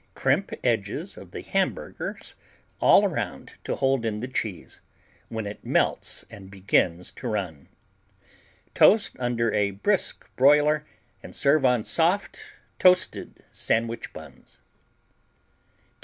[0.15, 2.33] Crimp edges of the hamburgers
[2.79, 4.81] all around to hold in the cheese
[5.29, 7.67] when it melts and begins to run.
[8.73, 10.87] Toast under a brisk boiler
[11.21, 12.43] and serve on soft,
[12.79, 14.61] toasted sandwich buns.